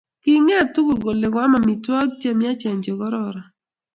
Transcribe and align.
kinget 0.23 0.67
tugul 0.73 0.97
kele 1.03 1.27
keam 1.33 1.53
omitwogik 1.59 2.17
chemiachen 2.21 2.77
ko 2.85 2.93
kararan 3.01 3.47